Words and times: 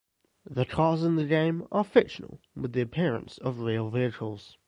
The 0.49 0.65
cars 0.65 1.03
in 1.03 1.15
the 1.15 1.25
game 1.25 1.67
are 1.71 1.83
fictional 1.83 2.39
with 2.55 2.73
the 2.73 2.81
appearance 2.81 3.37
of 3.37 3.59
real 3.59 3.91
vehicles. 3.91 4.57